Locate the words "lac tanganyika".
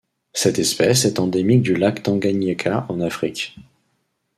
1.75-2.87